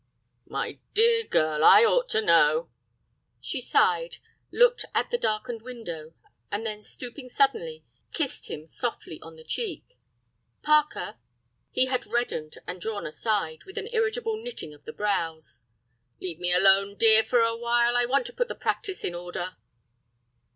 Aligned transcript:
"My 0.47 0.79
dear 0.95 1.23
girl, 1.23 1.63
I 1.63 1.85
ought 1.85 2.09
to 2.09 2.23
know!" 2.23 2.71
She 3.39 3.61
sighed, 3.61 4.17
looked 4.51 4.83
at 4.95 5.11
the 5.11 5.17
darkened 5.19 5.61
window, 5.61 6.15
and 6.51 6.65
then 6.65 6.81
stooping 6.81 7.29
suddenly, 7.29 7.85
kissed 8.11 8.49
him 8.49 8.65
softly 8.65 9.21
on 9.21 9.35
the 9.35 9.43
cheek. 9.43 9.99
"Parker—" 10.63 11.19
He 11.69 11.85
had 11.85 12.07
reddened 12.07 12.57
and 12.65 12.81
drawn 12.81 13.05
aside, 13.05 13.63
with 13.65 13.77
an 13.77 13.89
irritable 13.93 14.41
knitting 14.41 14.73
of 14.73 14.85
the 14.85 14.91
brows. 14.93 15.61
"Leave 16.19 16.39
me 16.39 16.51
alone, 16.51 16.95
dear, 16.95 17.21
for 17.21 17.41
a 17.41 17.55
while. 17.55 17.95
I 17.95 18.07
want 18.07 18.25
to 18.25 18.33
put 18.33 18.47
the 18.47 18.55
practice 18.55 19.03
in 19.03 19.13
order." 19.13 19.55